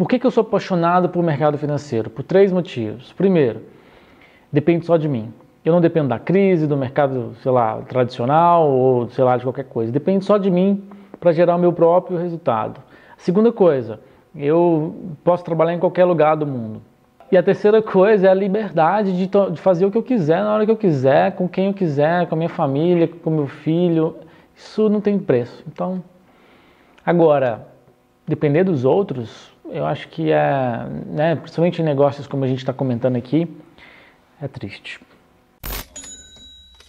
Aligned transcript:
Por 0.00 0.08
que, 0.08 0.18
que 0.18 0.26
eu 0.26 0.30
sou 0.30 0.40
apaixonado 0.40 1.10
por 1.10 1.22
mercado 1.22 1.58
financeiro? 1.58 2.08
Por 2.08 2.22
três 2.22 2.50
motivos. 2.50 3.12
Primeiro, 3.12 3.60
depende 4.50 4.86
só 4.86 4.96
de 4.96 5.06
mim. 5.06 5.30
Eu 5.62 5.74
não 5.74 5.80
dependo 5.82 6.08
da 6.08 6.18
crise, 6.18 6.66
do 6.66 6.74
mercado, 6.74 7.34
sei 7.42 7.52
lá, 7.52 7.82
tradicional 7.82 8.66
ou 8.66 9.10
sei 9.10 9.22
lá 9.22 9.36
de 9.36 9.42
qualquer 9.42 9.66
coisa. 9.66 9.92
Depende 9.92 10.24
só 10.24 10.38
de 10.38 10.50
mim 10.50 10.82
para 11.20 11.32
gerar 11.32 11.56
o 11.56 11.58
meu 11.58 11.70
próprio 11.70 12.16
resultado. 12.16 12.80
Segunda 13.18 13.52
coisa, 13.52 14.00
eu 14.34 15.14
posso 15.22 15.44
trabalhar 15.44 15.74
em 15.74 15.78
qualquer 15.78 16.06
lugar 16.06 16.34
do 16.34 16.46
mundo. 16.46 16.80
E 17.30 17.36
a 17.36 17.42
terceira 17.42 17.82
coisa 17.82 18.26
é 18.26 18.30
a 18.30 18.34
liberdade 18.34 19.14
de, 19.14 19.26
de, 19.26 19.60
fazer 19.60 19.84
o 19.84 19.90
que 19.90 19.98
eu 19.98 20.02
quiser, 20.02 20.42
na 20.42 20.54
hora 20.54 20.64
que 20.64 20.72
eu 20.72 20.78
quiser, 20.78 21.32
com 21.32 21.46
quem 21.46 21.66
eu 21.66 21.74
quiser, 21.74 22.26
com 22.26 22.34
a 22.34 22.38
minha 22.38 22.48
família, 22.48 23.06
com 23.06 23.28
meu 23.28 23.48
filho. 23.48 24.16
Isso 24.56 24.88
não 24.88 25.02
tem 25.02 25.18
preço. 25.18 25.62
Então, 25.68 26.02
agora, 27.04 27.68
depender 28.26 28.64
dos 28.64 28.86
outros, 28.86 29.50
eu 29.72 29.86
acho 29.86 30.08
que 30.08 30.30
é, 30.30 30.86
né, 31.06 31.36
principalmente 31.36 31.80
em 31.80 31.84
negócios 31.84 32.26
como 32.26 32.44
a 32.44 32.48
gente 32.48 32.58
está 32.58 32.72
comentando 32.72 33.16
aqui, 33.16 33.48
é 34.40 34.48
triste. 34.48 35.00